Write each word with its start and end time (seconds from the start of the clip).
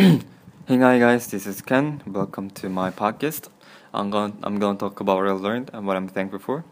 hey 0.66 0.78
guys, 0.78 1.26
this 1.26 1.46
is 1.46 1.60
Ken. 1.60 2.00
Welcome 2.06 2.48
to 2.52 2.70
my 2.70 2.90
podcast. 2.90 3.50
I'm 3.92 4.08
going 4.08 4.38
I'm 4.42 4.58
going 4.58 4.78
to 4.78 4.80
talk 4.80 4.98
about 5.00 5.18
what 5.18 5.28
I 5.28 5.32
learned 5.32 5.70
and 5.74 5.86
what 5.86 5.98
I'm 5.98 6.08
thankful 6.08 6.38
for. 6.38 6.64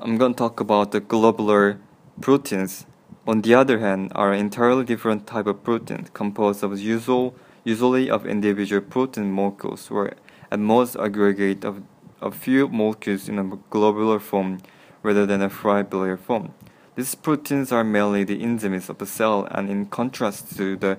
I'm 0.00 0.18
going 0.18 0.34
to 0.34 0.36
talk 0.36 0.58
about 0.58 0.90
the 0.90 0.98
globular 0.98 1.78
proteins. 2.20 2.86
On 3.24 3.42
the 3.42 3.54
other 3.54 3.78
hand, 3.78 4.10
are 4.16 4.32
an 4.32 4.40
entirely 4.40 4.84
different 4.84 5.28
type 5.28 5.46
of 5.46 5.62
protein 5.62 6.08
composed 6.12 6.64
of 6.64 6.76
usual 6.80 7.36
usually 7.62 8.10
of 8.10 8.26
individual 8.26 8.82
protein 8.82 9.30
molecules 9.30 9.88
or 9.88 10.14
at 10.50 10.58
most 10.58 10.96
aggregate 10.96 11.64
of 11.64 11.82
a 12.20 12.32
few 12.32 12.66
molecules 12.66 13.28
in 13.28 13.38
a 13.38 13.44
globular 13.70 14.18
form 14.18 14.58
rather 15.04 15.24
than 15.24 15.40
a 15.40 15.48
fibrillary 15.48 16.18
form. 16.18 16.52
These 16.96 17.14
proteins 17.14 17.70
are 17.70 17.84
mainly 17.84 18.24
the 18.24 18.42
enzymes 18.42 18.88
of 18.88 18.98
the 18.98 19.06
cell 19.06 19.46
and 19.52 19.70
in 19.70 19.86
contrast 19.86 20.56
to 20.56 20.74
the 20.74 20.98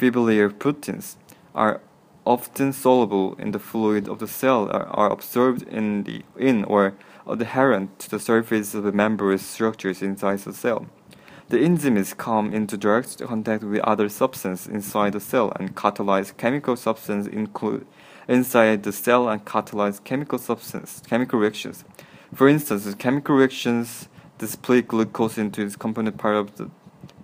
fibrillary 0.00 0.58
proteins 0.58 1.18
are 1.54 1.80
often 2.24 2.72
soluble 2.72 3.34
in 3.38 3.50
the 3.50 3.58
fluid 3.58 4.08
of 4.08 4.18
the 4.18 4.26
cell 4.26 4.70
are, 4.70 4.86
are 4.86 5.12
absorbed 5.12 5.62
in 5.64 6.04
the 6.04 6.22
in 6.38 6.64
or 6.64 6.94
adherent 7.26 7.98
to 7.98 8.08
the 8.08 8.18
surface 8.18 8.74
of 8.74 8.84
the 8.84 8.92
membranous 8.92 9.44
structures 9.44 10.00
inside 10.00 10.38
the 10.40 10.54
cell. 10.54 10.86
The 11.48 11.58
enzymes 11.58 12.16
come 12.16 12.54
into 12.54 12.76
direct 12.76 13.20
contact 13.22 13.62
with 13.64 13.80
other 13.80 14.08
substances 14.08 14.68
inside 14.68 15.12
the 15.12 15.20
cell 15.20 15.52
and 15.58 15.74
catalyze 15.74 16.34
chemical 16.36 16.76
substance 16.76 17.26
include 17.26 17.86
inside 18.28 18.84
the 18.84 18.92
cell 18.92 19.28
and 19.28 19.44
catalyze 19.44 20.02
chemical 20.02 20.38
substance 20.38 21.02
chemical 21.08 21.38
reactions. 21.38 21.84
For 22.34 22.48
instance, 22.48 22.94
chemical 22.94 23.34
reactions 23.34 24.08
display 24.38 24.80
glucose 24.80 25.36
into 25.36 25.62
its 25.62 25.76
component 25.76 26.16
part 26.16 26.36
of 26.36 26.56
the 26.56 26.70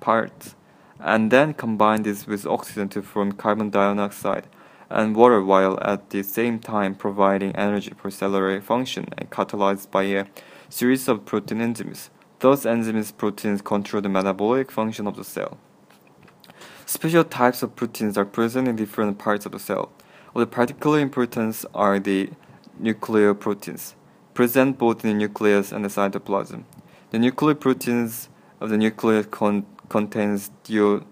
part 0.00 0.54
and 1.00 1.30
then 1.30 1.54
combine 1.54 2.02
this 2.02 2.26
with 2.26 2.46
oxygen 2.46 2.88
to 2.90 3.02
form 3.02 3.32
carbon 3.32 3.70
dioxide 3.70 4.46
and 4.88 5.16
water 5.16 5.42
while 5.42 5.78
at 5.82 6.10
the 6.10 6.22
same 6.22 6.58
time 6.58 6.94
providing 6.94 7.54
energy 7.56 7.92
for 7.96 8.10
cellular 8.10 8.60
function 8.60 9.06
and 9.18 9.30
catalyzed 9.30 9.90
by 9.90 10.04
a 10.04 10.26
series 10.68 11.08
of 11.08 11.24
protein 11.24 11.58
enzymes. 11.58 12.08
Those 12.40 12.64
enzymes 12.64 13.16
proteins 13.16 13.62
control 13.62 14.02
the 14.02 14.08
metabolic 14.08 14.70
function 14.70 15.06
of 15.06 15.16
the 15.16 15.24
cell. 15.24 15.58
Special 16.84 17.24
types 17.24 17.62
of 17.62 17.74
proteins 17.74 18.16
are 18.16 18.24
present 18.24 18.68
in 18.68 18.76
different 18.76 19.18
parts 19.18 19.46
of 19.46 19.52
the 19.52 19.58
cell. 19.58 19.90
Of 20.34 20.40
the 20.40 20.46
particular 20.46 21.00
importance 21.00 21.64
are 21.74 21.98
the 21.98 22.30
nucleoproteins, 22.80 23.94
present 24.34 24.78
both 24.78 25.04
in 25.04 25.10
the 25.10 25.16
nucleus 25.16 25.72
and 25.72 25.84
the 25.84 25.88
cytoplasm. 25.88 26.64
The 27.10 27.18
nucleoproteins 27.18 28.28
of 28.60 28.70
the 28.70 28.76
nucleus 28.76 29.26
con- 29.26 29.66
contains 29.88 30.50
deo, 30.64 31.04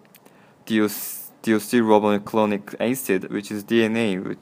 deoxyribonucleic 0.66 2.74
acid, 2.80 3.30
which 3.30 3.50
is 3.50 3.64
DNA, 3.64 4.22
which, 4.22 4.38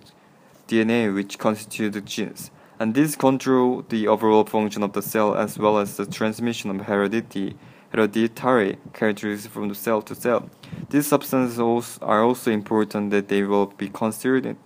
DNA 0.68 1.12
which 1.12 1.38
constitutes 1.38 1.94
the 1.94 2.00
genes, 2.00 2.50
and 2.78 2.94
these 2.94 3.16
control 3.16 3.84
the 3.88 4.08
overall 4.08 4.44
function 4.44 4.82
of 4.82 4.92
the 4.92 5.02
cell 5.02 5.34
as 5.34 5.58
well 5.58 5.78
as 5.78 5.96
the 5.96 6.06
transmission 6.06 6.70
of 6.70 6.86
heredity, 6.86 7.56
hereditary 7.90 8.78
characteristics 8.92 9.52
from 9.52 9.68
the 9.68 9.74
cell 9.74 10.00
to 10.00 10.14
cell. 10.14 10.48
These 10.90 11.08
substances 11.08 11.98
are 12.00 12.22
also 12.22 12.50
important 12.50 13.10
that 13.10 13.28
they 13.28 13.42
will 13.42 13.66
be 13.66 13.88
considered 13.88 14.56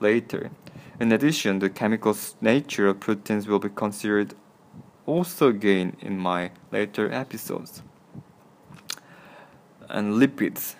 later. 0.00 0.50
In 0.98 1.12
addition, 1.12 1.58
the 1.58 1.70
chemical 1.70 2.16
nature 2.40 2.88
of 2.88 3.00
proteins 3.00 3.46
will 3.46 3.58
be 3.58 3.68
considered 3.68 4.34
also 5.06 5.48
again 5.48 5.96
in 6.00 6.18
my 6.18 6.50
later 6.72 7.12
episodes 7.12 7.82
and 9.88 10.14
lipids. 10.14 10.74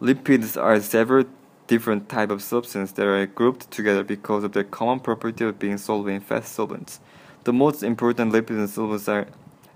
Lipids 0.00 0.60
are 0.60 0.80
several 0.80 1.24
different 1.66 2.08
types 2.08 2.32
of 2.32 2.42
substances 2.42 2.94
that 2.94 3.06
are 3.06 3.26
grouped 3.26 3.70
together 3.70 4.02
because 4.02 4.44
of 4.44 4.52
their 4.52 4.64
common 4.64 5.00
property 5.00 5.44
of 5.44 5.58
being 5.58 5.78
soluble 5.78 6.10
in 6.10 6.20
fast 6.20 6.54
solvents. 6.54 7.00
The 7.44 7.52
most 7.52 7.82
important 7.82 8.32
lipids 8.32 8.58
and 8.58 8.70
solvents 8.70 9.08
are 9.08 9.26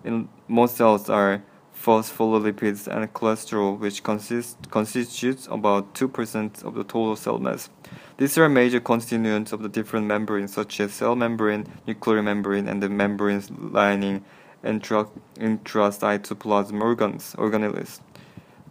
in 0.05 0.29
most 0.49 0.77
cells 0.77 1.09
are 1.09 1.43
phospholipids 1.83 2.87
and 2.87 3.13
cholesterol, 3.13 3.79
which 3.79 4.03
consist, 4.03 4.71
constitutes 4.71 5.49
about 5.51 5.95
2% 5.95 6.65
of 6.65 6.75
the 6.75 6.85
total 6.85 7.17
cell 7.17 7.39
mass. 7.39 7.71
These 8.19 8.39
are 8.39 8.49
major 8.49 8.79
constituents 8.79 9.53
of 9.53 9.63
the 9.63 9.69
different 9.69 10.07
membranes, 10.07 10.53
such 10.53 10.79
as 10.81 10.93
cell 10.93 11.17
membrane, 11.17 11.67
nuclear 11.87 12.23
membrane, 12.23 12.69
and 12.69 12.83
the 12.83 12.89
membranes 12.89 13.51
lining 13.51 14.25
intra, 14.65 15.07
intracytoplasm 15.37 16.81
organs, 16.81 17.35
organelles. 17.39 18.01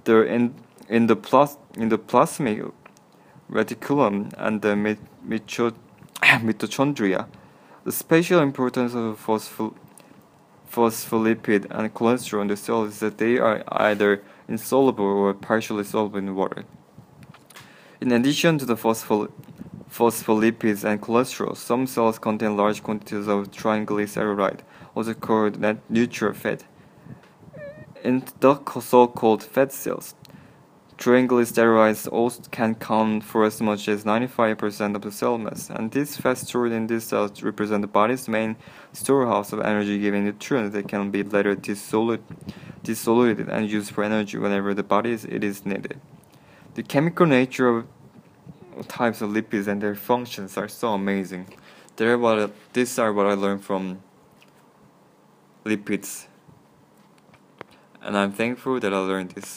They're 0.03 0.23
in, 0.23 0.55
in, 0.89 1.07
the 1.07 1.15
plas, 1.15 1.57
in 1.75 1.89
the 1.89 1.97
plasmic 1.97 2.71
reticulum 3.49 4.33
and 4.37 4.61
the 4.61 4.69
mitochondria. 6.23 7.27
The 7.83 7.91
special 7.91 8.39
importance 8.39 8.93
of 8.93 9.23
phosphol, 9.25 9.73
phospholipid 10.71 11.67
and 11.69 11.93
cholesterol 11.93 12.41
in 12.41 12.47
the 12.47 12.57
cell 12.57 12.83
is 12.83 12.99
that 12.99 13.17
they 13.17 13.37
are 13.37 13.63
either 13.67 14.23
insoluble 14.47 15.05
or 15.05 15.33
partially 15.33 15.83
soluble 15.83 16.19
in 16.19 16.35
water. 16.35 16.65
In 17.99 18.11
addition 18.11 18.57
to 18.59 18.65
the 18.65 18.75
phosphol, 18.75 19.31
phospholipids 19.91 20.85
and 20.85 21.01
cholesterol, 21.01 21.55
some 21.55 21.85
cells 21.85 22.17
contain 22.17 22.55
large 22.55 22.81
quantities 22.81 23.27
of 23.27 23.51
triglyceride, 23.51 24.61
also 24.95 25.13
called 25.13 25.59
neutral 25.89 26.33
fat. 26.33 26.63
In 28.03 28.23
the 28.39 28.55
so-called 28.79 29.43
fat 29.43 29.73
cells, 29.73 30.15
triglycerides 30.97 32.07
also 32.11 32.41
can 32.51 32.75
count 32.75 33.23
for 33.23 33.43
as 33.43 33.61
much 33.61 33.87
as 33.89 34.05
95% 34.05 34.95
of 34.95 35.01
the 35.01 35.11
cell 35.11 35.37
mass, 35.37 35.69
and 35.69 35.91
these 35.91 36.15
fats 36.15 36.47
stored 36.47 36.71
in 36.71 36.87
these 36.87 37.03
cells 37.03 37.43
represent 37.43 37.81
the 37.81 37.87
body's 37.87 38.29
main 38.29 38.55
storehouse 38.93 39.51
of 39.51 39.59
energy-giving 39.59 40.23
nutrients 40.23 40.73
that 40.73 40.87
can 40.87 41.11
be 41.11 41.21
later 41.21 41.53
dissolved, 41.53 42.21
dissolved 42.81 43.39
and 43.39 43.69
used 43.69 43.91
for 43.91 44.03
energy 44.03 44.37
whenever 44.37 44.73
the 44.73 44.83
body 44.83 45.11
is, 45.11 45.25
it 45.25 45.43
is 45.43 45.65
needed. 45.65 45.99
The 46.75 46.83
chemical 46.83 47.25
nature 47.25 47.67
of 47.67 47.87
types 48.87 49.21
of 49.21 49.29
lipids 49.29 49.67
and 49.67 49.81
their 49.81 49.95
functions 49.95 50.57
are 50.57 50.67
so 50.67 50.93
amazing. 50.93 51.45
They're 51.95 52.17
what 52.17 52.53
these 52.73 52.97
are 52.99 53.11
what 53.13 53.27
I 53.27 53.33
learned 53.33 53.63
from 53.63 54.01
lipids, 55.65 56.27
and 58.01 58.17
I'm 58.17 58.31
thankful 58.31 58.79
that 58.79 58.93
I 58.93 58.97
learned 58.97 59.31
this. 59.31 59.49